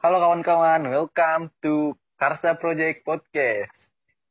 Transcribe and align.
Halo 0.00 0.16
kawan-kawan, 0.16 0.80
welcome 0.88 1.52
to 1.60 1.92
Karsa 2.16 2.56
Project 2.56 3.04
Podcast. 3.04 3.76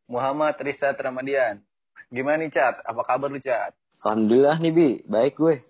Muhammad 0.10 0.58
Rizat 0.58 0.98
Ramadian. 0.98 1.62
Gimana 2.10 2.42
nih 2.42 2.50
Cat? 2.50 2.82
Apa 2.82 3.06
kabar 3.06 3.30
lu 3.30 3.38
Cat? 3.38 3.78
Alhamdulillah 4.02 4.58
nih 4.58 4.74
Bi, 4.74 4.90
baik 5.06 5.38
gue. 5.38 5.62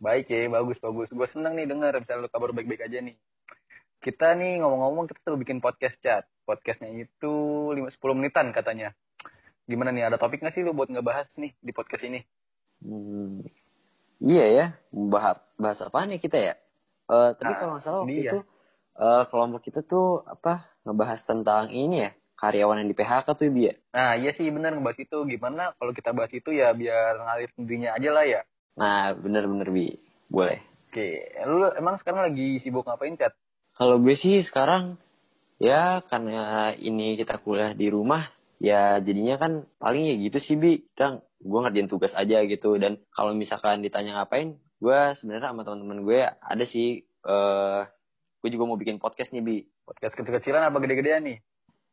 Baik 0.00 0.32
ya, 0.32 0.48
bagus 0.48 0.80
bagus. 0.80 1.12
Gue 1.12 1.28
seneng 1.28 1.60
nih 1.60 1.68
denger 1.68 2.00
bisa 2.00 2.16
lu 2.16 2.32
kabar 2.32 2.56
baik-baik 2.56 2.88
aja 2.88 3.04
nih. 3.04 3.16
Kita 4.00 4.32
nih 4.32 4.64
ngomong-ngomong 4.64 5.12
kita 5.12 5.20
selalu 5.28 5.44
bikin 5.44 5.58
podcast 5.60 6.00
Cat. 6.00 6.24
Podcastnya 6.48 6.88
itu 6.96 7.32
5, 7.72 7.76
10 7.92 8.16
menitan 8.16 8.48
katanya. 8.56 8.96
Gimana 9.68 9.92
nih, 9.92 10.08
ada 10.08 10.16
topik 10.16 10.40
gak 10.40 10.56
sih 10.56 10.64
lu 10.64 10.72
buat 10.72 10.88
ngebahas 10.88 11.28
nih 11.36 11.52
di 11.60 11.72
podcast 11.76 12.04
ini? 12.04 12.20
Hmm, 12.84 13.44
iya 14.24 14.44
ya, 14.48 14.66
bahas 14.92 15.40
bahas 15.56 15.80
apa 15.84 16.04
nih 16.08 16.20
kita 16.20 16.36
ya? 16.36 16.54
Uh, 17.08 17.36
tapi 17.36 17.52
Nah, 17.52 17.56
kalau 17.60 17.72
nggak 17.76 17.84
salah 17.84 18.00
waktu 18.04 18.12
dia. 18.16 18.32
itu 18.32 18.38
eh, 18.98 19.24
kelompok 19.30 19.66
kita 19.66 19.82
tuh 19.82 20.22
apa 20.26 20.70
ngebahas 20.84 21.20
tentang 21.26 21.72
ini 21.72 22.08
ya 22.08 22.10
karyawan 22.44 22.84
yang 22.84 22.90
di 22.90 22.96
PHK 22.98 23.26
tuh 23.38 23.48
Bi 23.48 23.72
ya. 23.72 23.74
Nah 23.94 24.12
iya 24.18 24.30
sih 24.34 24.46
bener 24.50 24.76
ngebahas 24.76 24.98
itu. 25.00 25.18
Gimana 25.24 25.72
kalau 25.78 25.92
kita 25.94 26.10
bahas 26.12 26.32
itu 26.34 26.50
ya 26.52 26.74
biar 26.74 27.16
ngalir 27.22 27.50
sendirinya 27.54 27.96
aja 27.96 28.10
lah 28.10 28.24
ya. 28.26 28.40
Nah 28.76 29.14
bener-bener 29.14 29.68
Bi, 29.70 29.96
boleh. 30.28 30.60
Oke, 30.90 31.34
lu 31.46 31.66
emang 31.74 31.98
sekarang 31.98 32.30
lagi 32.30 32.62
sibuk 32.62 32.86
ngapain 32.86 33.18
Cat? 33.18 33.34
Kalau 33.74 33.98
gue 33.98 34.14
sih 34.14 34.46
sekarang 34.46 34.98
ya 35.58 36.02
karena 36.06 36.74
ini 36.78 37.18
kita 37.18 37.42
kuliah 37.42 37.74
di 37.74 37.90
rumah 37.90 38.30
ya 38.62 39.02
jadinya 39.02 39.38
kan 39.38 39.66
paling 39.78 40.06
ya 40.06 40.14
gitu 40.28 40.38
sih 40.42 40.56
Bi. 40.58 40.84
Dan 40.94 41.22
gue 41.42 41.58
ngerjain 41.58 41.90
tugas 41.90 42.14
aja 42.14 42.42
gitu 42.46 42.76
dan 42.78 43.00
kalau 43.14 43.34
misalkan 43.34 43.82
ditanya 43.82 44.22
ngapain, 44.22 44.58
gue 44.82 45.00
sebenarnya 45.18 45.50
sama 45.50 45.62
teman-teman 45.62 46.00
gue 46.02 46.20
ada 46.28 46.64
sih 46.66 47.06
eh 47.24 47.80
gue 48.44 48.52
juga 48.52 48.68
mau 48.68 48.76
bikin 48.76 49.00
podcast 49.00 49.32
nih 49.32 49.40
Bi. 49.40 49.56
Podcast 49.88 50.12
kecil-kecilan 50.20 50.68
apa 50.68 50.76
gede-gedean 50.84 51.24
nih? 51.24 51.40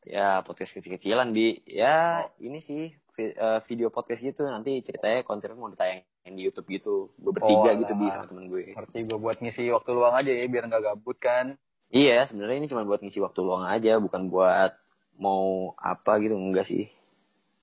Ya 0.03 0.43
podcast 0.43 0.75
kecil-kecilan 0.75 1.31
Bi. 1.31 1.63
Ya 1.63 2.27
ini 2.43 2.59
sih 2.59 2.91
eh, 3.15 3.59
video 3.71 3.87
podcast 3.87 4.19
gitu 4.19 4.43
nanti 4.43 4.83
ceritanya 4.83 5.23
kontennya 5.23 5.55
mau 5.55 5.71
ditayangin 5.71 6.03
di 6.35 6.43
YouTube 6.43 6.67
gitu. 6.67 7.15
Gue 7.15 7.31
bertiga 7.31 7.71
Oh, 7.71 7.79
gitu 7.79 7.93
Bi 7.95 8.11
sama 8.11 8.27
temen 8.27 8.51
gue. 8.51 8.75
Ngerti 8.75 8.99
gue 9.07 9.15
buat 9.15 9.39
ngisi 9.39 9.71
waktu 9.71 9.89
luang 9.95 10.11
aja 10.11 10.27
ya 10.27 10.43
biar 10.51 10.67
nggak 10.67 10.83
gabut 10.91 11.15
kan. 11.23 11.55
Iya, 11.87 12.27
sebenarnya 12.27 12.57
ini 12.59 12.67
cuma 12.67 12.83
buat 12.83 12.99
ngisi 12.99 13.23
waktu 13.23 13.39
luang 13.39 13.63
aja, 13.71 13.95
bukan 14.03 14.27
buat 14.27 14.75
mau 15.23 15.71
apa 15.79 16.19
gitu 16.19 16.35
enggak 16.35 16.67
sih. 16.67 16.91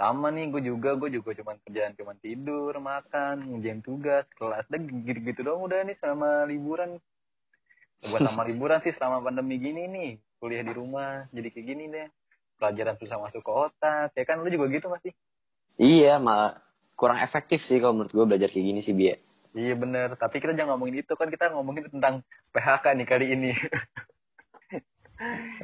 Sama 0.01 0.33
nih 0.33 0.49
gue 0.49 0.65
juga, 0.65 0.97
gue 0.97 1.13
juga 1.13 1.37
cuman 1.37 1.61
kerjaan 1.61 1.93
cuman 1.93 2.17
tidur, 2.25 2.73
makan, 2.81 3.53
ngerjain 3.53 3.85
tugas, 3.85 4.25
kelas, 4.33 4.65
dan 4.73 4.89
gitu-gitu 5.05 5.45
doang 5.45 5.69
udah 5.69 5.85
nih 5.85 5.97
selama 6.01 6.49
liburan. 6.49 6.97
Buat 7.99 8.31
sama 8.31 8.47
liburan 8.47 8.79
sih 8.87 8.95
selama 8.95 9.27
pandemi 9.27 9.59
gini 9.59 9.91
nih, 9.91 10.11
kuliah 10.39 10.63
di 10.63 10.71
rumah, 10.71 11.27
jadi 11.35 11.51
kayak 11.51 11.67
gini 11.67 11.85
deh. 11.91 12.07
Pelajaran 12.59 12.99
susah 12.99 13.19
masuk 13.23 13.43
ke 13.43 13.51
otak, 13.51 14.15
ya 14.15 14.25
kan 14.27 14.43
lu 14.43 14.51
juga 14.51 14.67
gitu 14.71 14.91
masih? 14.91 15.15
Iya, 15.79 16.19
malah 16.19 16.63
kurang 16.99 17.23
efektif 17.23 17.63
sih 17.67 17.79
kalau 17.79 17.95
menurut 17.95 18.11
gue 18.11 18.27
belajar 18.27 18.51
kayak 18.51 18.67
gini 18.67 18.81
sih, 18.83 18.95
Bia. 18.95 19.15
Iya 19.55 19.75
bener, 19.75 20.15
tapi 20.19 20.43
kita 20.43 20.55
jangan 20.55 20.79
ngomongin 20.79 21.03
itu 21.03 21.15
kan 21.15 21.31
kita 21.31 21.51
ngomongin 21.55 21.91
tentang 21.91 22.27
PHK 22.55 22.85
nih 22.99 23.07
kali 23.07 23.27
ini. 23.35 23.53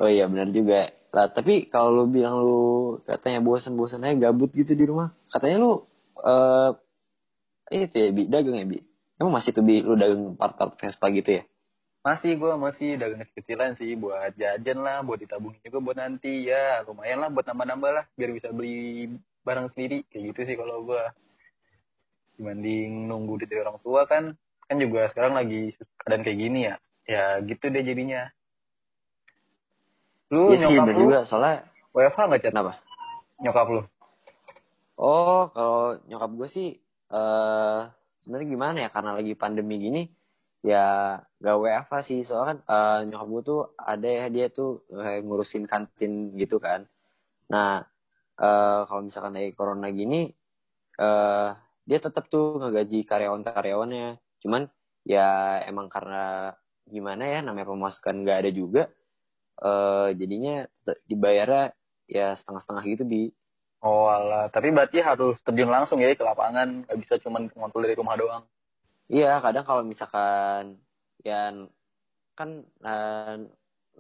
Oh 0.03 0.11
iya, 0.11 0.27
benar 0.27 0.51
juga. 0.51 0.91
Lah, 1.15 1.31
tapi 1.31 1.71
kalau 1.71 2.03
lu 2.03 2.05
bilang 2.11 2.43
lu 2.43 2.99
katanya 3.07 3.39
bosan-bosan 3.39 4.03
aja 4.03 4.31
gabut 4.31 4.51
gitu 4.51 4.75
di 4.75 4.83
rumah, 4.83 5.15
katanya 5.31 5.63
lu 5.63 5.73
eh 6.27 6.71
itu 7.87 7.95
ya, 7.95 8.11
Bi, 8.11 8.27
dagang 8.27 8.59
ya, 8.59 8.67
Bi? 8.67 8.83
Emang 9.19 9.39
masih 9.39 9.55
tuh, 9.55 9.63
Bi, 9.63 9.79
lu 9.79 9.95
dagang 9.95 10.35
part-part 10.35 10.75
Vespa 10.79 11.07
gitu 11.15 11.39
ya? 11.39 11.43
Masih 12.05 12.37
gue 12.37 12.53
masih 12.61 13.01
dagang 13.01 13.25
kecil-kecilan 13.25 13.81
sih 13.81 13.97
buat 13.97 14.37
jajan 14.37 14.85
lah, 14.85 15.01
buat 15.01 15.17
ditabungin 15.17 15.57
juga 15.65 15.79
buat 15.81 15.97
nanti. 15.97 16.45
Ya 16.45 16.85
lumayan 16.85 17.25
lah 17.25 17.33
buat 17.33 17.49
nambah-nambah 17.49 17.91
lah 17.97 18.05
biar 18.13 18.31
bisa 18.37 18.53
beli 18.53 19.09
barang 19.41 19.73
sendiri. 19.73 20.05
Kayak 20.13 20.37
gitu 20.37 20.41
sih 20.53 20.57
kalau 20.61 20.85
gue 20.85 21.01
dibanding 22.37 23.09
nunggu 23.09 23.41
duit 23.41 23.49
dari 23.49 23.65
orang 23.65 23.81
tua 23.81 24.05
kan 24.05 24.37
kan 24.69 24.77
juga 24.77 25.09
sekarang 25.09 25.33
lagi 25.33 25.73
keadaan 26.05 26.23
kayak 26.29 26.39
gini 26.39 26.61
ya. 26.69 26.75
Ya 27.09 27.25
gitu 27.41 27.73
deh 27.73 27.81
jadinya. 27.81 28.29
Lu 30.29 30.53
Iya 30.53 30.69
sih, 30.69 30.77
nyokap 30.77 30.85
benar 30.85 30.97
lu? 30.97 31.03
juga. 31.09 31.19
Soalnya, 31.25 31.57
WFH 31.97 32.21
nggak 32.21 32.41
cat 32.45 32.53
kenapa? 32.53 32.73
nyokap 33.41 33.67
lu? 33.73 33.83
Oh, 35.01 35.51
kalau 35.57 35.99
nyokap 36.05 36.31
gue 36.37 36.49
sih 36.53 36.69
eh 37.09 37.81
sebenarnya 38.21 38.49
gimana 38.53 38.77
ya? 38.85 38.89
Karena 38.93 39.17
lagi 39.17 39.33
pandemi 39.33 39.81
gini 39.81 40.05
ya 40.65 41.21
gak 41.45 41.57
WFH 41.61 41.93
sih 42.09 42.21
soalnya 42.25 42.49
kan 42.57 42.59
eh, 42.73 42.99
nyokap 43.13 43.29
gue 43.29 43.43
tuh 43.45 43.61
ada 43.77 44.09
ya 44.09 44.27
dia 44.33 44.47
tuh 44.49 44.89
kayak 44.89 45.23
ngurusin 45.29 45.65
kantin 45.69 46.33
gitu 46.41 46.57
kan. 46.57 46.89
Nah 47.53 47.85
eh 48.35 48.81
kalau 48.89 49.03
misalkan 49.07 49.37
lagi 49.37 49.53
corona 49.53 49.93
gini 49.93 50.33
eh 50.99 51.49
dia 51.85 51.99
tetap 52.01 52.33
tuh 52.33 52.59
ngegaji 52.65 53.05
karyawan-karyawannya. 53.05 54.09
Cuman 54.41 54.63
ya 55.05 55.61
emang 55.69 55.93
karena 55.93 56.57
gimana 56.89 57.25
ya 57.29 57.41
namanya 57.45 57.69
pemasukan 57.69 58.25
nggak 58.25 58.39
ada 58.45 58.51
juga 58.53 58.83
eh 59.61 60.09
jadinya 60.17 60.65
dibayarnya 61.09 61.73
ya 62.11 62.37
setengah-setengah 62.41 62.85
gitu 62.89 63.05
bi. 63.09 63.23
oh 63.85 64.09
alah 64.09 64.49
tapi 64.49 64.73
berarti 64.73 65.01
harus 65.05 65.37
terjun 65.45 65.69
langsung 65.69 66.01
ya 66.01 66.13
ke 66.17 66.25
lapangan 66.25 66.89
nggak 66.89 66.99
bisa 67.05 67.21
cuman 67.21 67.53
ngontrol 67.53 67.85
dari 67.85 67.97
rumah 67.97 68.17
doang 68.17 68.45
Iya, 69.09 69.41
kadang 69.45 69.65
kalau 69.69 69.83
misalkan 69.85 70.81
ya 71.21 71.53
kan 72.35 72.51
eh, 72.65 73.35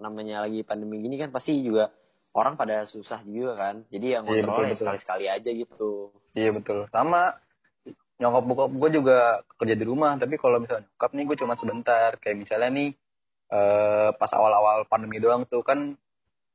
namanya 0.00 0.48
lagi 0.48 0.66
pandemi 0.66 0.98
gini 1.04 1.16
kan 1.20 1.30
pasti 1.30 1.60
juga 1.62 1.92
orang 2.34 2.58
pada 2.58 2.82
susah 2.88 3.22
juga 3.22 3.54
kan. 3.54 3.74
Jadi 3.92 4.06
yang 4.16 4.24
Iya, 4.26 4.42
betul, 4.42 4.48
ngontrolnya 4.48 4.74
betul. 4.74 4.86
sekali-sekali 4.86 5.24
aja 5.30 5.50
gitu. 5.54 5.90
Iya 6.34 6.50
betul. 6.50 6.78
Sama 6.90 7.36
nyokap 8.14 8.44
bokap 8.46 8.70
gue 8.74 8.90
juga 8.98 9.18
kerja 9.60 9.74
di 9.78 9.84
rumah. 9.86 10.18
Tapi 10.18 10.34
kalau 10.40 10.58
misalnya 10.58 10.88
nyokap 10.90 11.10
nih 11.14 11.24
gue 11.30 11.36
cuma 11.38 11.54
sebentar. 11.60 12.10
Kayak 12.18 12.36
misalnya 12.42 12.70
nih 12.74 12.88
eh, 13.54 14.08
pas 14.18 14.30
awal-awal 14.34 14.88
pandemi 14.90 15.22
doang 15.22 15.46
tuh 15.46 15.62
kan 15.62 15.94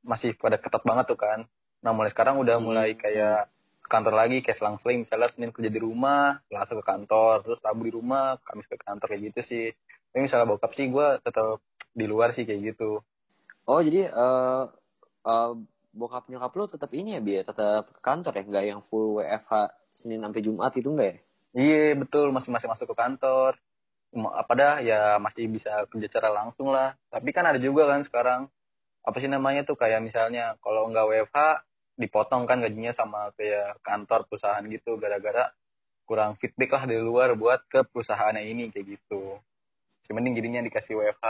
masih 0.04 0.36
pada 0.36 0.60
ketat 0.60 0.84
banget 0.84 1.08
tuh 1.08 1.16
kan. 1.16 1.48
Nah 1.80 1.92
mulai 1.96 2.12
sekarang 2.12 2.36
udah 2.42 2.60
Hmm. 2.60 2.66
mulai 2.66 2.92
kayak 2.98 3.48
kantor 3.90 4.14
lagi 4.14 4.38
kayak 4.46 4.62
selang-seling 4.62 5.02
misalnya 5.02 5.28
Senin 5.34 5.50
kerja 5.50 5.70
di 5.70 5.80
rumah, 5.82 6.38
Selasa 6.46 6.78
ke 6.78 6.84
kantor, 6.86 7.42
terus 7.42 7.58
Rabu 7.58 7.82
di 7.82 7.92
rumah, 7.92 8.38
Kamis 8.46 8.70
ke 8.70 8.78
kantor 8.78 9.06
kayak 9.10 9.22
gitu 9.34 9.40
sih. 9.50 9.66
Tapi 10.14 10.30
misalnya 10.30 10.46
bokap 10.46 10.72
sih 10.78 10.86
gue 10.86 11.06
tetap 11.26 11.58
di 11.90 12.06
luar 12.06 12.30
sih 12.32 12.46
kayak 12.46 12.74
gitu. 12.74 13.02
Oh, 13.66 13.80
jadi 13.82 14.06
eh 14.06 14.62
eh, 15.26 15.52
bokap 15.90 16.30
nyokap 16.30 16.52
lu 16.54 16.64
tetap 16.70 16.90
ini 16.94 17.18
ya, 17.18 17.20
Bi, 17.20 17.32
ya? 17.38 17.42
tetap 17.42 17.90
ke 17.90 18.00
kantor 18.00 18.32
ya, 18.38 18.42
nggak 18.46 18.64
yang 18.70 18.80
full 18.86 19.18
WFH 19.18 19.52
Senin 19.98 20.22
sampai 20.22 20.40
Jumat 20.40 20.72
itu 20.78 20.88
enggak 20.88 21.08
ya? 21.10 21.16
Iya 21.50 21.98
betul 21.98 22.30
masih 22.30 22.54
masih 22.54 22.70
masuk 22.70 22.86
ke 22.94 22.96
kantor. 22.96 23.58
Apa 24.14 24.52
dah 24.54 24.74
ya 24.82 25.18
masih 25.18 25.50
bisa 25.50 25.86
kerja 25.90 26.06
secara 26.06 26.30
langsung 26.30 26.70
lah. 26.70 26.94
Tapi 27.10 27.30
kan 27.34 27.42
ada 27.46 27.58
juga 27.58 27.90
kan 27.90 28.06
sekarang 28.06 28.40
apa 29.00 29.16
sih 29.18 29.30
namanya 29.30 29.66
tuh 29.66 29.74
kayak 29.74 29.98
misalnya 30.04 30.54
kalau 30.62 30.86
nggak 30.92 31.06
WFH 31.10 31.38
dipotong 32.00 32.48
kan 32.48 32.64
gajinya 32.64 32.96
sama 32.96 33.28
kayak 33.36 33.84
kantor 33.84 34.24
perusahaan 34.24 34.64
gitu 34.64 34.96
gara-gara 34.96 35.52
kurang 36.08 36.34
feedback 36.40 36.74
lah 36.74 36.84
dari 36.88 37.04
luar 37.04 37.36
buat 37.38 37.62
ke 37.70 37.86
perusahaannya 37.86 38.42
ini 38.48 38.72
kayak 38.72 38.98
gitu. 38.98 39.38
Masih 40.02 40.12
mending 40.16 40.34
jadinya 40.40 40.60
dikasih 40.64 40.98
WFH. 40.98 41.26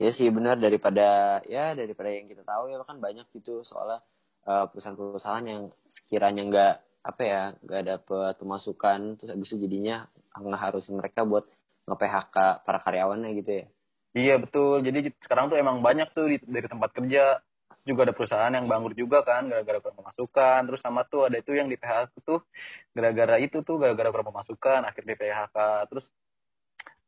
Ya 0.00 0.10
sih 0.16 0.32
benar 0.32 0.56
daripada 0.56 1.38
ya 1.44 1.76
daripada 1.76 2.08
yang 2.08 2.26
kita 2.26 2.42
tahu 2.42 2.72
ya 2.72 2.80
kan 2.82 2.96
banyak 2.98 3.28
gitu 3.36 3.62
soalnya 3.68 4.00
eh, 4.48 4.64
perusahaan-perusahaan 4.72 5.44
yang 5.44 5.62
sekiranya 5.92 6.42
nggak 6.48 6.74
apa 7.00 7.22
ya 7.22 7.42
nggak 7.60 7.82
dapet 7.84 8.32
pemasukan 8.40 9.20
terus 9.20 9.30
habis 9.30 9.52
itu 9.52 9.68
jadinya 9.68 10.08
ngeharusin 10.40 10.96
mereka 10.96 11.28
buat 11.28 11.44
nge-PHK 11.84 12.64
para 12.64 12.78
karyawannya 12.80 13.30
gitu 13.44 13.50
ya. 13.62 13.64
Iya 14.10 14.34
betul. 14.42 14.82
Jadi 14.82 15.14
sekarang 15.22 15.54
tuh 15.54 15.58
emang 15.60 15.84
banyak 15.86 16.10
tuh 16.16 16.26
di- 16.26 16.42
dari 16.42 16.66
tempat 16.66 16.90
kerja 16.96 17.38
juga 17.84 18.04
ada 18.08 18.14
perusahaan 18.14 18.52
yang 18.52 18.68
bangkrut 18.68 18.96
juga 18.96 19.24
kan 19.24 19.48
gara-gara 19.48 19.80
kurang 19.80 19.98
pemasukan. 20.04 20.60
Terus 20.68 20.80
sama 20.84 21.04
tuh 21.08 21.28
ada 21.28 21.36
itu 21.40 21.56
yang 21.56 21.68
di 21.72 21.80
PHK 21.80 22.12
tuh 22.22 22.44
gara-gara 22.92 23.40
itu 23.40 23.64
tuh 23.64 23.76
gara-gara 23.80 24.08
kurang 24.12 24.28
pemasukan 24.32 24.84
akhirnya 24.84 25.16
di 25.16 25.18
PHK. 25.18 25.56
Terus 25.88 26.06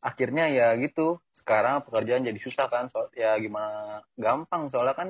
akhirnya 0.00 0.44
ya 0.48 0.72
gitu. 0.80 1.20
Sekarang 1.32 1.84
pekerjaan 1.84 2.24
jadi 2.24 2.40
susah 2.40 2.66
kan. 2.72 2.88
So, 2.88 3.12
ya 3.12 3.36
gimana 3.36 4.00
gampang 4.16 4.72
soalnya 4.72 4.96
kan 4.96 5.08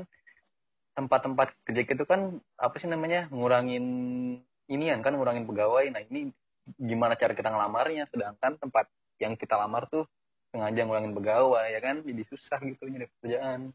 tempat-tempat 0.92 1.56
kerja 1.64 1.82
itu 1.88 2.04
kan 2.04 2.42
apa 2.60 2.76
sih 2.76 2.90
namanya 2.90 3.30
ngurangin 3.32 3.84
inian 4.68 5.00
kan 5.00 5.14
ngurangin 5.14 5.48
pegawai. 5.48 5.88
Nah 5.94 6.02
ini 6.04 6.34
gimana 6.78 7.14
cara 7.18 7.32
kita 7.34 7.50
ngelamarnya 7.50 8.06
sedangkan 8.10 8.58
tempat 8.58 8.86
yang 9.18 9.34
kita 9.38 9.58
lamar 9.58 9.86
tuh 9.90 10.06
sengaja 10.52 10.84
ngurangin 10.84 11.16
pegawai 11.16 11.66
ya 11.72 11.80
kan 11.80 12.04
jadi 12.04 12.22
susah 12.28 12.60
gitu 12.60 12.84
nyari 12.86 13.08
pekerjaan 13.18 13.72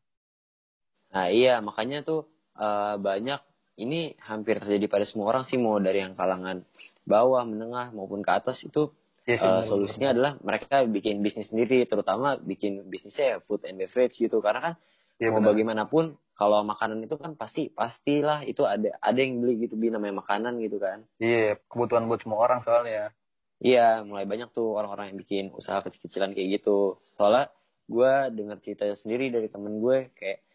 Nah 1.13 1.27
iya 1.31 1.59
makanya 1.63 1.97
tuh 2.07 2.19
eh, 2.57 2.95
banyak 2.99 3.39
ini 3.77 4.17
hampir 4.29 4.57
terjadi 4.57 4.85
pada 4.89 5.05
semua 5.05 5.29
orang 5.31 5.43
sih 5.49 5.57
mau 5.61 5.77
dari 5.77 6.01
yang 6.01 6.17
kalangan 6.17 6.65
bawah, 7.05 7.43
menengah 7.45 7.93
maupun 7.93 8.25
ke 8.25 8.31
atas 8.33 8.57
itu 8.65 8.89
eh, 9.37 9.61
benar, 9.61 9.67
solusinya 9.69 10.07
adalah 10.13 10.31
mereka 10.41 10.81
bikin 10.87 11.21
bisnis 11.25 11.47
sendiri, 11.51 11.85
terutama 11.85 12.35
bikin 12.41 12.89
bisnisnya 12.89 13.25
ya 13.33 13.37
food 13.45 13.61
and 13.69 13.77
beverage 13.77 14.17
gitu. 14.17 14.41
Karena 14.41 14.59
kan 14.61 14.73
Iya 15.21 15.29
mau 15.29 15.41
benar. 15.41 15.49
bagaimanapun 15.53 16.05
kalau 16.37 16.61
makanan 16.61 17.01
itu 17.05 17.15
kan 17.17 17.33
pasti 17.33 17.69
pastilah 17.73 18.45
itu 18.45 18.61
ada 18.65 18.93
ada 19.01 19.19
yang 19.19 19.41
beli 19.41 19.65
gitu 19.65 19.73
bi 19.77 19.89
namanya 19.89 20.21
makanan 20.21 20.61
gitu 20.61 20.77
kan 20.77 21.01
Iya, 21.17 21.57
kebutuhan 21.69 22.05
buat 22.09 22.21
semua 22.21 22.39
orang 22.45 22.61
soalnya. 22.61 23.09
iya 23.57 24.05
mulai 24.05 24.29
banyak 24.29 24.53
tuh 24.53 24.77
orang-orang 24.77 25.09
yang 25.13 25.17
bikin 25.17 25.45
usaha 25.49 25.81
kecil-kecilan 25.81 26.37
kayak 26.37 26.61
gitu 26.61 27.01
soalnya 27.17 27.49
gue 27.89 28.13
dengar 28.37 28.57
cerita 28.61 28.85
sendiri 29.01 29.33
dari 29.33 29.49
temen 29.49 29.81
gue 29.81 30.13
kayak 30.13 30.45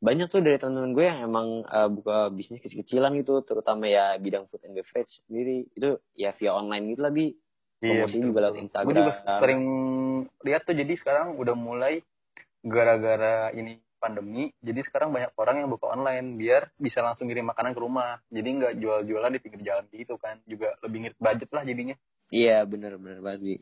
banyak 0.00 0.32
tuh 0.32 0.40
dari 0.40 0.56
temen-temen 0.56 0.96
gue 0.96 1.04
yang 1.04 1.20
emang 1.28 1.60
uh, 1.68 1.88
buka 1.92 2.32
bisnis 2.32 2.64
kecil-kecilan 2.64 3.12
gitu 3.20 3.44
terutama 3.44 3.84
ya 3.84 4.16
bidang 4.16 4.48
food 4.48 4.64
and 4.64 4.72
beverage 4.72 5.12
sendiri 5.28 5.68
itu 5.76 6.00
ya 6.16 6.32
via 6.40 6.56
online 6.56 6.96
gitu 6.96 7.00
lah 7.04 7.12
bi 7.12 7.36
Iya, 7.80 8.04
Promosi 8.04 8.16
juga 8.20 8.38
lewat 8.44 8.56
Instagram. 8.60 8.86
Gue 8.92 8.96
juga 9.00 9.12
sering 9.40 9.62
lihat 10.44 10.62
tuh 10.68 10.76
jadi 10.76 10.92
sekarang 11.00 11.40
udah 11.40 11.56
mulai 11.56 12.04
gara-gara 12.60 13.48
ini 13.56 13.80
pandemi, 13.96 14.52
jadi 14.60 14.80
sekarang 14.84 15.12
banyak 15.12 15.32
orang 15.36 15.64
yang 15.64 15.68
buka 15.72 15.92
online 15.92 16.36
biar 16.36 16.72
bisa 16.76 17.00
langsung 17.00 17.28
ngirim 17.28 17.48
makanan 17.48 17.72
ke 17.72 17.80
rumah. 17.80 18.20
Jadi 18.28 18.48
nggak 18.52 18.72
jual-jualan 18.84 19.32
di 19.32 19.40
pinggir 19.40 19.60
jalan 19.64 19.84
gitu 19.96 20.20
kan. 20.20 20.44
Juga 20.44 20.76
lebih 20.84 21.08
ngirit 21.08 21.18
budget 21.20 21.50
lah 21.52 21.64
jadinya. 21.64 21.96
iya 22.30 22.62
bener-bener 22.62 23.18
banget 23.18 23.40
bi 23.42 23.56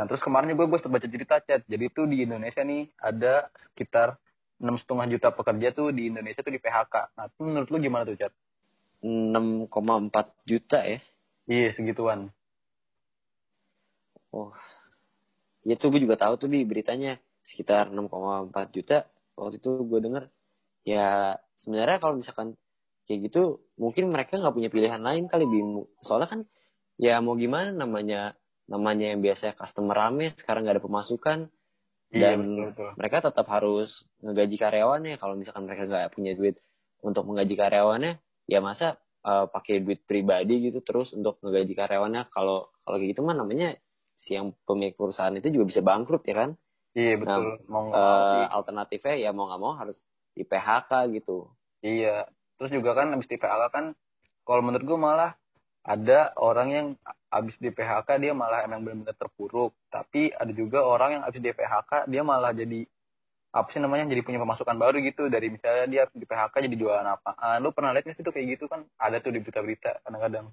Nah 0.00 0.08
terus 0.08 0.24
kemarin 0.24 0.56
juga 0.56 0.64
gue 0.64 0.80
baca 0.86 1.08
cerita 1.10 1.36
chat. 1.42 1.60
Jadi 1.66 1.84
tuh 1.92 2.06
di 2.06 2.24
Indonesia 2.24 2.62
nih 2.62 2.88
ada 3.00 3.50
sekitar 3.58 4.16
enam 4.56 4.76
setengah 4.80 5.06
juta 5.12 5.28
pekerja 5.32 5.68
tuh 5.76 5.92
di 5.92 6.08
Indonesia 6.08 6.40
tuh 6.40 6.54
di 6.54 6.60
PHK. 6.60 6.94
Nah 7.16 7.26
menurut 7.40 7.68
lu 7.68 7.78
gimana 7.80 8.08
tuh 8.08 8.16
chat? 8.16 8.32
6,4 9.04 9.68
juta 10.48 10.80
ya 10.82 10.98
Iya 11.46 11.70
segituan. 11.78 12.34
Oh, 14.34 14.50
ya 15.62 15.78
tuh 15.78 15.94
gue 15.94 16.02
juga 16.02 16.18
tahu 16.18 16.34
tuh 16.42 16.50
bi 16.50 16.66
beritanya 16.66 17.22
sekitar 17.46 17.94
6,4 17.94 18.74
juta. 18.74 19.06
Waktu 19.38 19.62
itu 19.62 19.70
gue 19.86 20.00
denger 20.02 20.24
ya 20.82 21.38
sebenarnya 21.62 21.98
kalau 22.02 22.18
misalkan 22.18 22.58
kayak 23.06 23.30
gitu 23.30 23.62
mungkin 23.78 24.10
mereka 24.10 24.42
nggak 24.42 24.54
punya 24.58 24.70
pilihan 24.74 24.98
lain 24.98 25.30
kali 25.30 25.46
bi. 25.46 25.62
Soalnya 26.02 26.28
kan 26.34 26.40
ya 26.98 27.22
mau 27.22 27.38
gimana 27.38 27.70
namanya 27.70 28.34
namanya 28.66 29.14
yang 29.14 29.22
biasa 29.22 29.54
customer 29.54 29.94
rame 29.94 30.34
sekarang 30.34 30.66
nggak 30.66 30.82
ada 30.82 30.84
pemasukan 30.84 31.38
Iya 32.16 32.34
dan 32.34 32.38
betul 32.40 32.64
betul. 32.72 32.90
mereka 32.96 33.16
tetap 33.28 33.46
harus 33.52 33.90
ngegaji 34.24 34.56
karyawannya. 34.56 35.14
Kalau 35.20 35.34
misalkan 35.36 35.64
mereka 35.68 35.86
nggak 35.86 36.12
punya 36.16 36.32
duit 36.32 36.56
untuk 37.04 37.28
menggaji 37.28 37.54
karyawannya, 37.54 38.12
ya 38.48 38.58
masa 38.64 38.96
uh, 39.22 39.46
pakai 39.46 39.84
duit 39.84 40.02
pribadi 40.08 40.72
gitu 40.72 40.80
terus 40.80 41.12
untuk 41.12 41.38
ngegaji 41.44 41.72
karyawannya. 41.76 42.32
Kalau 42.32 42.72
kalau 42.82 42.96
kayak 42.96 43.12
gitu 43.14 43.20
mah 43.22 43.36
namanya 43.36 43.76
si 44.16 44.32
yang 44.32 44.56
pemilik 44.64 44.96
perusahaan 44.96 45.34
itu 45.36 45.52
juga 45.52 45.64
bisa 45.68 45.80
bangkrut 45.84 46.24
ya 46.24 46.34
kan. 46.34 46.50
Iya 46.96 47.20
betul. 47.20 47.60
mau 47.68 47.92
nggak 47.92 48.00
mau 48.00 48.10
Uh, 48.16 48.44
alternatifnya 48.56 49.14
ya 49.20 49.30
mau 49.36 49.44
nggak 49.52 49.60
mau 49.60 49.72
harus 49.76 50.00
di 50.32 50.44
PHK 50.44 51.12
gitu. 51.16 51.52
Iya. 51.84 52.28
Terus 52.56 52.70
juga 52.72 52.96
kan 52.96 53.12
abis 53.12 53.28
di 53.28 53.36
PHK 53.36 53.64
kan, 53.68 53.92
kalau 54.48 54.62
menurut 54.64 54.84
gue 54.84 54.98
malah 55.00 55.36
ada 55.86 56.34
orang 56.42 56.68
yang 56.74 56.86
abis 57.30 57.54
di 57.62 57.70
PHK 57.70 58.18
dia 58.18 58.34
malah 58.34 58.66
emang 58.66 58.82
benar-benar 58.82 59.14
terpuruk. 59.14 59.70
Tapi 59.86 60.34
ada 60.34 60.50
juga 60.50 60.82
orang 60.82 61.20
yang 61.20 61.22
abis 61.22 61.38
di 61.38 61.54
PHK 61.54 62.10
dia 62.10 62.26
malah 62.26 62.50
jadi 62.50 62.82
apa 63.54 63.72
sih 63.72 63.80
namanya 63.80 64.10
jadi 64.10 64.20
punya 64.26 64.42
pemasukan 64.42 64.76
baru 64.76 65.00
gitu 65.00 65.30
dari 65.30 65.48
misalnya 65.48 65.86
dia 65.86 66.02
di 66.10 66.26
PHK 66.26 66.54
jadi 66.66 66.76
jualan 66.76 67.06
apaan. 67.06 67.62
Lu 67.62 67.70
pernah 67.70 67.94
lihat 67.94 68.10
sih 68.18 68.26
tuh 68.26 68.34
kayak 68.34 68.58
gitu 68.58 68.66
kan? 68.66 68.82
Ada 68.98 69.22
tuh 69.22 69.30
di 69.30 69.38
berita-berita 69.38 70.02
kadang-kadang. 70.02 70.50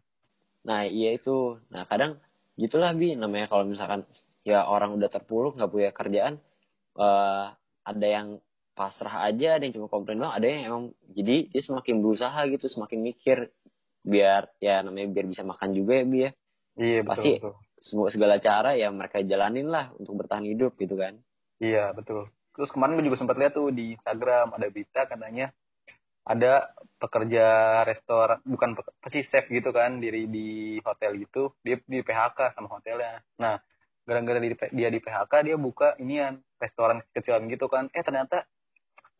Nah 0.70 0.86
iya 0.86 1.18
itu. 1.18 1.58
Nah 1.74 1.90
kadang 1.90 2.22
gitulah 2.54 2.94
bi 2.94 3.18
namanya 3.18 3.50
kalau 3.50 3.66
misalkan 3.66 4.06
ya 4.46 4.70
orang 4.70 4.94
udah 4.94 5.10
terpuruk 5.10 5.58
nggak 5.58 5.72
punya 5.74 5.90
kerjaan, 5.90 6.38
uh, 7.02 7.58
ada 7.82 8.08
yang 8.08 8.38
pasrah 8.78 9.26
aja, 9.26 9.58
ada 9.58 9.66
yang 9.66 9.74
cuma 9.74 9.90
komplain 9.90 10.22
doang, 10.22 10.34
ada 10.34 10.46
yang 10.46 10.62
emang 10.70 10.84
jadi 11.10 11.50
dia 11.50 11.62
semakin 11.66 12.06
berusaha 12.06 12.38
gitu, 12.54 12.70
semakin 12.70 13.00
mikir 13.02 13.50
biar 14.04 14.52
ya 14.60 14.84
namanya 14.84 15.08
biar 15.10 15.26
bisa 15.32 15.44
makan 15.48 15.70
juga 15.72 15.94
ya 16.00 16.06
bi 16.06 16.18
ya. 16.28 16.32
Iya 16.78 17.00
betul 17.02 17.10
Pasti. 17.10 17.32
betul. 17.40 17.54
Semua 17.84 18.08
segala 18.12 18.36
cara 18.40 18.76
ya 18.80 18.88
mereka 18.92 19.20
jalanin 19.24 19.68
lah 19.68 19.92
untuk 19.96 20.20
bertahan 20.20 20.48
hidup 20.48 20.76
gitu 20.80 21.00
kan. 21.00 21.20
Iya 21.64 21.96
betul. 21.96 22.28
Terus 22.54 22.70
kemarin 22.70 23.00
gue 23.00 23.10
juga 23.10 23.20
sempat 23.24 23.40
lihat 23.40 23.58
tuh 23.58 23.74
di 23.74 23.98
Instagram 23.98 24.54
ada 24.54 24.68
berita 24.70 25.02
katanya 25.10 25.50
ada 26.24 26.72
pekerja 27.04 27.46
restoran 27.84 28.40
bukan 28.48 28.80
sih 29.12 29.28
chef 29.28 29.52
gitu 29.52 29.76
kan 29.76 30.00
diri 30.00 30.24
di 30.32 30.80
hotel 30.80 31.20
gitu 31.20 31.52
dia 31.60 31.76
di 31.84 32.00
PHK 32.00 32.56
sama 32.56 32.72
hotelnya. 32.72 33.20
Nah 33.40 33.60
gara-gara 34.04 34.40
di, 34.40 34.52
dia 34.56 34.90
di 34.92 35.00
PHK 35.00 35.34
dia 35.44 35.56
buka 35.60 35.96
inian 36.00 36.40
restoran 36.60 37.04
kecilan 37.12 37.48
gitu 37.52 37.68
kan. 37.68 37.92
Eh 37.92 38.04
ternyata 38.04 38.48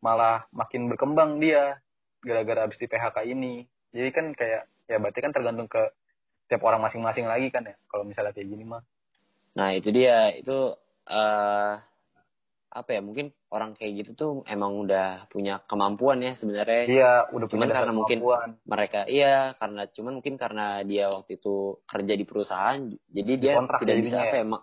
malah 0.00 0.48
makin 0.52 0.88
berkembang 0.88 1.40
dia 1.40 1.80
gara-gara 2.24 2.64
habis 2.64 2.80
di 2.80 2.88
PHK 2.88 3.24
ini. 3.28 3.64
Jadi 3.92 4.10
kan 4.10 4.32
kayak 4.32 4.73
ya 4.84 4.96
berarti 4.98 5.20
kan 5.20 5.32
tergantung 5.32 5.66
ke 5.66 5.80
tiap 6.46 6.60
orang 6.62 6.80
masing-masing 6.80 7.24
lagi 7.24 7.48
kan 7.48 7.64
ya 7.64 7.74
kalau 7.88 8.04
misalnya 8.04 8.32
kayak 8.32 8.48
gini 8.48 8.64
mah. 8.64 8.84
Nah 9.56 9.72
itu 9.72 9.88
dia 9.90 10.32
itu 10.34 10.76
eh 11.06 11.74
apa 12.74 12.90
ya 12.90 12.98
mungkin 12.98 13.30
orang 13.54 13.78
kayak 13.78 14.02
gitu 14.02 14.10
tuh 14.18 14.30
emang 14.50 14.74
udah 14.82 15.30
punya 15.30 15.62
kemampuan 15.70 16.18
ya 16.18 16.34
sebenarnya 16.34 16.82
Iya 16.90 17.10
udah 17.30 17.46
punya 17.46 17.54
Cuman 17.54 17.68
dasar 17.70 17.78
karena 17.86 17.94
mungkin- 17.94 18.18
kemampuan. 18.18 18.50
mereka 18.66 19.00
iya 19.06 19.54
karena 19.62 19.82
cuman 19.94 20.12
mungkin 20.18 20.34
karena 20.34 20.82
dia 20.82 21.06
waktu 21.06 21.38
itu 21.38 21.78
kerja 21.86 22.14
di 22.18 22.24
perusahaan 22.26 22.78
jadi 23.06 23.32
dia 23.38 23.52
Dikontrak 23.54 23.78
tidak 23.78 23.94
bisa 24.02 24.10
jadinya 24.10 24.22
apa 24.26 24.36
ya? 24.36 24.44
ya 24.44 24.58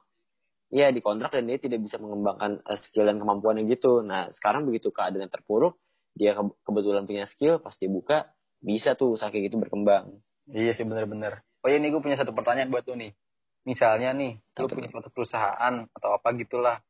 Iya 0.72 0.88
dikontrak 0.92 1.32
dan 1.36 1.44
dia 1.52 1.60
tidak 1.60 1.80
bisa 1.84 2.00
mengembangkan 2.00 2.64
eh, 2.64 2.80
skill 2.84 3.04
dan 3.04 3.20
kemampuannya 3.20 3.68
gitu. 3.68 4.00
Nah 4.04 4.32
sekarang 4.36 4.64
begitu 4.64 4.88
keadaan 4.88 5.28
terpuruk, 5.28 5.76
dia 6.16 6.32
ke- 6.32 6.56
kebetulan 6.64 7.04
punya 7.04 7.28
skill, 7.28 7.60
pasti 7.60 7.92
buka, 7.92 8.24
bisa 8.62 8.94
tuh 8.94 9.18
usaha 9.18 9.34
kayak 9.34 9.52
gitu 9.52 9.58
berkembang. 9.58 10.22
Iya 10.48 10.78
sih 10.78 10.86
bener-bener. 10.86 11.42
Oh 11.66 11.70
iya 11.70 11.82
nih 11.82 11.90
gue 11.94 12.02
punya 12.02 12.18
satu 12.18 12.34
pertanyaan 12.34 12.70
buat 12.70 12.86
lu 12.86 12.98
nih. 12.98 13.12
Misalnya 13.62 14.10
nih, 14.18 14.42
lu 14.58 14.66
punya 14.70 14.90
suatu 14.90 15.14
perusahaan 15.14 15.74
atau 15.94 16.10
apa 16.18 16.34
gitulah. 16.34 16.82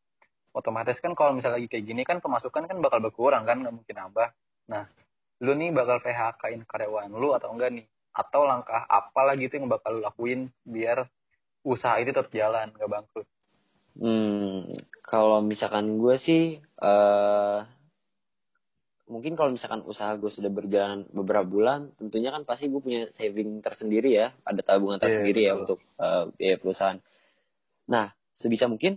Otomatis 0.52 1.00
kan 1.00 1.16
kalau 1.16 1.36
misalnya 1.36 1.60
lagi 1.60 1.68
kayak 1.72 1.84
gini 1.88 2.02
kan 2.04 2.20
pemasukan 2.24 2.68
kan 2.68 2.78
bakal 2.80 3.04
berkurang 3.04 3.44
kan, 3.44 3.60
nggak 3.60 3.76
mungkin 3.76 3.96
nambah. 3.96 4.32
Nah, 4.72 4.88
lu 5.44 5.52
nih 5.56 5.72
bakal 5.76 6.00
PHK-in 6.04 6.64
karyawan 6.68 7.12
lu 7.12 7.36
atau 7.36 7.52
enggak 7.52 7.76
nih? 7.76 7.88
Atau 8.12 8.48
langkah 8.48 8.84
apa 8.88 9.22
lagi 9.24 9.48
itu 9.48 9.60
yang 9.60 9.72
bakal 9.72 10.00
lu 10.00 10.02
lakuin 10.04 10.52
biar 10.64 11.08
usaha 11.64 12.00
itu 12.00 12.16
tetap 12.16 12.32
jalan, 12.32 12.72
nggak 12.76 12.88
bangkrut? 12.88 13.28
Hmm, 14.00 14.72
kalau 15.04 15.44
misalkan 15.44 16.00
gue 16.00 16.16
sih, 16.24 16.44
eh 16.64 17.58
mungkin 19.12 19.36
kalau 19.36 19.52
misalkan 19.52 19.84
usaha 19.84 20.16
gue 20.16 20.32
sudah 20.32 20.48
berjalan 20.48 21.04
beberapa 21.12 21.44
bulan, 21.44 21.92
tentunya 22.00 22.32
kan 22.32 22.48
pasti 22.48 22.72
gue 22.72 22.80
punya 22.80 23.12
saving 23.20 23.60
tersendiri 23.60 24.16
ya, 24.16 24.32
ada 24.48 24.64
tabungan 24.64 24.98
Iya, 24.98 25.04
tersendiri 25.04 25.42
ya 25.44 25.54
betul. 25.54 25.62
untuk 25.68 25.80
eh, 26.00 26.24
biaya 26.40 26.58
perusahaan. 26.58 26.98
Nah, 27.92 28.06
sebisa 28.40 28.72
mungkin 28.72 28.96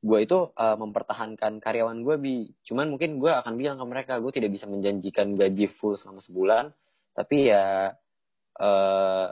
gue 0.00 0.18
itu 0.24 0.38
eh, 0.56 0.76
mempertahankan 0.80 1.60
karyawan 1.60 2.00
gue 2.00 2.16
bi, 2.16 2.36
cuman 2.64 2.88
mungkin 2.88 3.20
gue 3.20 3.28
akan 3.30 3.54
bilang 3.60 3.76
ke 3.76 3.84
mereka 3.84 4.12
gue 4.18 4.32
tidak 4.32 4.50
bisa 4.56 4.64
menjanjikan 4.64 5.36
gaji 5.36 5.68
full 5.76 6.00
selama 6.00 6.24
sebulan, 6.24 6.64
tapi 7.12 7.52
ya 7.52 7.92
eh 8.54 9.26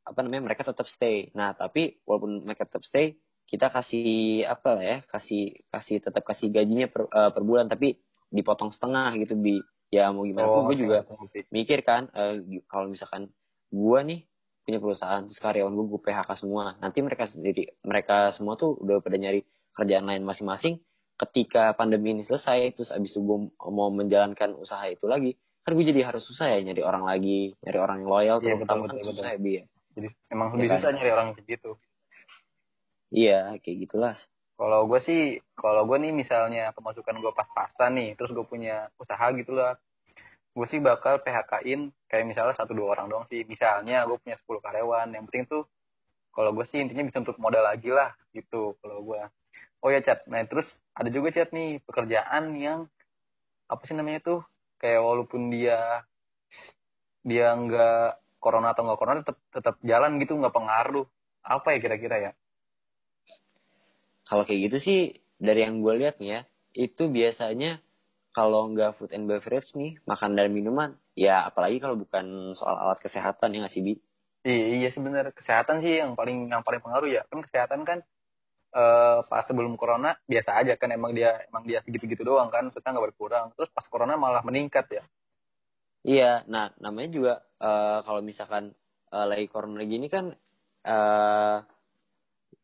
apa 0.00 0.18
namanya 0.26 0.42
mereka 0.50 0.66
tetap 0.66 0.86
stay. 0.90 1.30
Nah, 1.38 1.54
tapi 1.54 2.00
walaupun 2.08 2.42
mereka 2.42 2.66
tetap 2.66 2.82
stay, 2.82 3.14
kita 3.50 3.66
kasih 3.70 4.46
apa 4.46 4.78
ya 4.78 4.96
kasih 5.10 5.58
kasih 5.74 5.96
tetap 6.02 6.22
kasih 6.22 6.54
gajinya 6.54 6.86
per, 6.86 7.10
eh, 7.10 7.30
per 7.34 7.42
bulan 7.42 7.66
tapi 7.66 7.98
dipotong 8.30 8.70
setengah 8.70 9.14
gitu 9.18 9.34
bi 9.34 9.58
ya 9.90 10.14
mau 10.14 10.22
gimana 10.22 10.46
pun 10.46 10.62
gue 10.70 10.78
juga 10.78 11.02
ngerti. 11.02 11.50
mikir 11.50 11.82
kan 11.82 12.06
eh, 12.14 12.38
kalau 12.70 12.86
misalkan 12.86 13.26
gue 13.68 13.98
nih 14.06 14.20
punya 14.62 14.78
perusahaan 14.78 15.22
terus 15.26 15.42
karyawan 15.42 15.74
gue 15.74 15.86
gue 15.90 16.00
PHK 16.00 16.30
semua 16.38 16.78
nanti 16.78 17.02
mereka 17.02 17.26
sendiri 17.26 17.74
mereka 17.82 18.30
semua 18.32 18.54
tuh 18.54 18.78
udah 18.78 19.02
pada 19.02 19.18
nyari 19.18 19.42
kerjaan 19.74 20.06
lain 20.06 20.22
masing-masing 20.22 20.78
ketika 21.18 21.74
pandemi 21.74 22.14
ini 22.14 22.22
selesai 22.22 22.72
terus 22.72 22.94
abis 22.94 23.12
itu 23.12 23.20
gue 23.20 23.38
mau 23.66 23.90
menjalankan 23.90 24.54
usaha 24.54 24.86
itu 24.86 25.10
lagi 25.10 25.34
kan 25.60 25.74
gue 25.74 25.84
jadi 25.84 26.06
harus 26.06 26.22
susah 26.24 26.54
ya 26.54 26.58
nyari 26.62 26.80
orang 26.80 27.04
lagi 27.04 27.52
nyari 27.60 27.78
orang 27.82 27.96
yang 28.00 28.08
loyal 28.08 28.36
Iya, 28.40 28.56
terutama 28.56 28.86
betul, 28.86 28.88
kan 28.88 28.96
betul, 28.96 29.10
susah 29.18 29.30
ya 29.34 29.38
bi 29.38 29.52
ya 29.58 29.64
Jadi 29.90 30.08
emang 30.30 30.48
lebih 30.54 30.68
kan? 30.70 30.78
susah 30.78 30.90
nyari 30.94 31.10
orang 31.10 31.28
kayak 31.34 31.46
gitu. 31.50 31.70
iya 33.10 33.40
kayak 33.58 33.76
gitulah 33.84 34.16
Kalau 34.60 34.84
gue 34.84 35.00
sih, 35.00 35.40
kalau 35.56 35.88
gue 35.88 35.96
nih 35.96 36.12
misalnya 36.12 36.68
pemasukan 36.76 37.16
gue 37.16 37.32
pas-pasan 37.32 37.96
nih, 37.96 38.12
terus 38.12 38.28
gue 38.36 38.44
punya 38.44 38.92
usaha 39.00 39.32
gitu 39.32 39.56
lah, 39.56 39.72
gue 40.52 40.66
sih 40.68 40.76
bakal 40.84 41.16
PHK-in 41.24 41.88
kayak 42.04 42.28
misalnya 42.28 42.52
satu 42.52 42.76
dua 42.76 42.92
orang 42.92 43.08
doang 43.08 43.24
sih. 43.32 43.40
Misalnya 43.48 44.04
gue 44.04 44.20
punya 44.20 44.36
10 44.36 44.60
karyawan, 44.60 45.08
yang 45.16 45.24
penting 45.32 45.48
tuh 45.48 45.64
kalau 46.36 46.52
gue 46.52 46.68
sih 46.68 46.76
intinya 46.76 47.08
bisa 47.08 47.24
untuk 47.24 47.40
modal 47.40 47.64
lagi 47.64 47.88
lah 47.88 48.12
gitu 48.36 48.76
kalau 48.84 49.00
gue. 49.00 49.20
Oh 49.80 49.88
ya 49.88 50.04
Chat, 50.04 50.28
nah 50.28 50.44
terus 50.44 50.68
ada 50.92 51.08
juga 51.08 51.32
Chat 51.32 51.56
nih 51.56 51.80
pekerjaan 51.88 52.52
yang 52.60 52.84
apa 53.64 53.82
sih 53.88 53.96
namanya 53.96 54.20
tuh 54.20 54.40
kayak 54.76 55.00
walaupun 55.00 55.48
dia 55.48 56.04
dia 57.24 57.48
nggak 57.56 58.20
corona 58.44 58.76
atau 58.76 58.84
nggak 58.84 59.00
corona 59.00 59.16
tetap 59.24 59.38
tetap 59.56 59.74
jalan 59.80 60.20
gitu 60.20 60.36
nggak 60.36 60.52
pengaruh. 60.52 61.08
Apa 61.40 61.72
ya 61.72 61.78
kira-kira 61.80 62.16
ya? 62.20 62.32
Kalau 64.30 64.46
kayak 64.46 64.70
gitu 64.70 64.78
sih 64.78 64.98
dari 65.42 65.66
yang 65.66 65.82
gue 65.82 65.94
lihat 65.98 66.22
nih 66.22 66.30
ya 66.30 66.40
itu 66.78 67.10
biasanya 67.10 67.82
kalau 68.30 68.70
nggak 68.70 68.94
food 68.98 69.10
and 69.10 69.26
beverage 69.26 69.74
nih, 69.74 69.98
makan 70.06 70.38
dan 70.38 70.54
minuman, 70.54 70.94
ya 71.18 71.50
apalagi 71.50 71.82
kalau 71.82 71.98
bukan 71.98 72.54
soal 72.54 72.78
alat 72.78 73.02
kesehatan 73.02 73.50
ya 73.50 73.66
nggak 73.66 73.74
sih, 73.74 73.82
Bi? 73.82 73.94
Iya 74.46 74.88
sebenarnya 74.94 75.34
kesehatan 75.34 75.82
sih 75.84 76.00
yang 76.00 76.14
paling 76.16 76.48
yang 76.48 76.62
paling 76.62 76.80
pengaruh 76.80 77.10
ya. 77.10 77.26
Kan 77.28 77.42
kesehatan 77.42 77.82
kan 77.82 77.98
eh 78.70 79.18
pas 79.26 79.42
sebelum 79.50 79.74
corona 79.74 80.14
biasa 80.30 80.62
aja 80.62 80.78
kan 80.78 80.94
emang 80.94 81.10
dia 81.10 81.42
emang 81.50 81.66
dia 81.66 81.82
segitu-gitu 81.82 82.22
doang 82.22 82.54
kan, 82.54 82.70
maksudnya 82.70 82.94
nggak 82.94 83.06
berkurang. 83.12 83.50
Terus 83.58 83.70
pas 83.74 83.84
corona 83.90 84.14
malah 84.14 84.46
meningkat 84.46 84.86
ya. 84.94 85.02
Iya, 86.06 86.46
nah 86.48 86.72
namanya 86.80 87.10
juga 87.12 87.32
eh, 87.60 87.98
kalau 88.06 88.22
misalkan 88.22 88.72
eh, 89.10 89.26
lagi 89.26 89.50
corona 89.50 89.82
gini 89.82 90.06
kan, 90.06 90.32
eh 90.86 91.56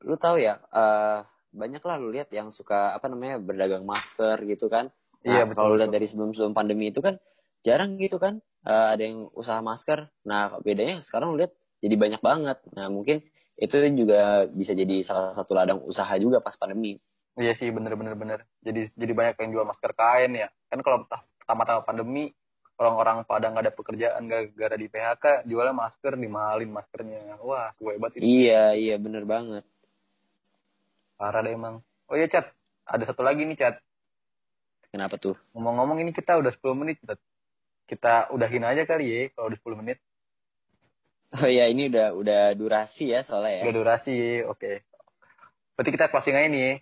lu 0.07 0.15
tahu 0.15 0.39
ya, 0.39 0.63
eh 0.73 1.19
banyak 1.53 1.83
lah 1.83 1.97
lu 1.99 2.11
lihat 2.13 2.29
yang 2.35 2.51
suka 2.51 2.95
apa 2.95 3.07
namanya 3.11 3.43
berdagang 3.43 3.87
masker 3.87 4.43
gitu 4.47 4.67
kan. 4.71 4.91
Nah, 5.27 5.33
Iya, 5.33 5.43
betul, 5.49 5.59
kalau 5.59 5.75
lihat 5.79 5.91
dari 5.91 6.07
sebelum-sebelum 6.07 6.55
pandemi 6.55 6.95
itu 6.95 7.03
kan 7.03 7.19
jarang 7.67 7.99
gitu 7.99 8.23
kan 8.23 8.39
eh, 8.67 8.87
ada 8.95 9.03
yang 9.03 9.27
usaha 9.35 9.59
masker. 9.59 10.11
Nah, 10.27 10.59
bedanya 10.63 11.03
sekarang 11.03 11.35
lu 11.35 11.43
lihat 11.43 11.53
jadi 11.83 11.95
banyak 11.99 12.23
banget. 12.23 12.59
Nah, 12.75 12.87
mungkin 12.91 13.23
itu 13.57 13.75
juga 13.97 14.45
bisa 14.53 14.77
jadi 14.77 15.01
salah 15.03 15.33
satu 15.33 15.57
ladang 15.57 15.81
usaha 15.83 16.13
juga 16.21 16.45
pas 16.45 16.55
pandemi. 16.61 17.01
Iya 17.37 17.53
sih 17.57 17.69
bener-bener 17.69 18.17
bener. 18.17 18.41
Jadi 18.65 18.93
jadi 18.97 19.13
banyak 19.13 19.37
yang 19.41 19.51
jual 19.53 19.67
masker 19.69 19.93
kain 19.93 20.33
ya. 20.37 20.49
Kan 20.73 20.81
kalau 20.81 21.05
pertama-tama 21.41 21.85
pandemi 21.85 22.33
orang-orang 22.77 23.25
pada 23.25 23.49
nggak 23.49 23.65
ada 23.65 23.73
pekerjaan 23.73 24.23
gara-gara 24.29 24.77
di 24.77 24.89
PHK 24.89 25.25
jualnya 25.49 25.75
masker 25.77 26.13
dimahalin 26.17 26.71
maskernya. 26.73 27.41
Wah, 27.41 27.73
gue 27.81 27.93
hebat 27.97 28.13
itu. 28.17 28.25
Iya, 28.25 28.77
iya 28.77 28.97
bener 29.01 29.25
banget. 29.25 29.65
Parah 31.17 31.41
deh 31.41 31.57
emang. 31.57 31.81
Oh 32.09 32.17
iya, 32.17 32.29
Cat. 32.29 32.53
Ada 32.87 33.11
satu 33.13 33.25
lagi 33.25 33.43
nih, 33.49 33.57
Cat. 33.57 33.81
Kenapa 34.93 35.19
tuh? 35.19 35.35
Ngomong-ngomong 35.57 36.01
ini 36.05 36.13
kita 36.13 36.37
udah 36.39 36.53
10 36.53 36.77
menit, 36.77 37.01
Cat. 37.03 37.19
Kita 37.89 38.31
udahin 38.31 38.65
aja 38.65 38.87
kali 38.87 39.07
ya 39.09 39.21
kalau 39.35 39.51
udah 39.51 39.59
10 39.59 39.81
menit. 39.83 39.99
Oh 41.35 41.51
ya, 41.51 41.67
ini 41.67 41.91
udah 41.91 42.15
udah 42.15 42.43
durasi 42.55 43.11
ya 43.11 43.27
soalnya 43.27 43.61
ya. 43.61 43.63
Udah 43.67 43.75
durasi, 43.83 44.47
oke. 44.47 44.87
Berarti 45.75 45.91
kita 45.91 46.09
closing 46.09 46.39
aja 46.39 46.49
nih 46.49 46.63
ya. 46.63 46.73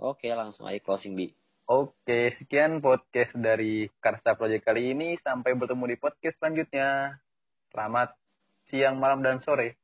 Oke, 0.00 0.28
langsung 0.30 0.68
aja 0.68 0.78
closing 0.84 1.16
bi. 1.16 1.32
Oke, 1.64 2.36
sekian 2.36 2.84
podcast 2.84 3.32
dari 3.34 3.88
Karsa 4.02 4.36
Project 4.36 4.68
kali 4.68 4.92
ini. 4.92 5.16
Sampai 5.18 5.56
bertemu 5.56 5.88
di 5.90 5.96
podcast 5.96 6.36
selanjutnya. 6.38 7.18
Selamat 7.72 8.12
siang, 8.68 9.00
malam, 9.00 9.24
dan 9.24 9.40
sore. 9.40 9.79